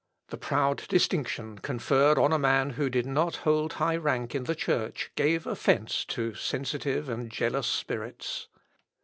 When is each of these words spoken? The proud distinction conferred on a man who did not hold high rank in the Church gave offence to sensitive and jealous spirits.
The 0.29 0.37
proud 0.37 0.87
distinction 0.87 1.59
conferred 1.59 2.17
on 2.17 2.33
a 2.33 2.39
man 2.39 2.71
who 2.71 2.89
did 2.89 3.05
not 3.05 3.35
hold 3.45 3.73
high 3.73 3.97
rank 3.97 4.33
in 4.33 4.45
the 4.45 4.55
Church 4.55 5.11
gave 5.15 5.45
offence 5.45 6.03
to 6.05 6.33
sensitive 6.33 7.07
and 7.07 7.29
jealous 7.29 7.67
spirits. 7.67 8.47